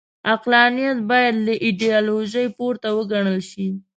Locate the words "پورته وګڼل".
2.57-3.39